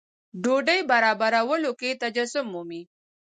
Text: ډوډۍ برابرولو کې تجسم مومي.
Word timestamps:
ډوډۍ 0.43 0.79
برابرولو 0.91 1.71
کې 1.79 1.99
تجسم 2.03 2.45
مومي. 2.53 2.81